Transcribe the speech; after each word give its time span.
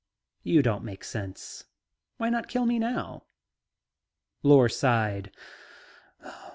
"You 0.41 0.63
don't 0.63 0.83
make 0.83 1.03
sense. 1.03 1.65
Why 2.17 2.29
not 2.31 2.47
kill 2.47 2.65
me 2.65 2.79
now?" 2.79 3.25
Lors 4.41 4.75
sighed. 4.75 5.29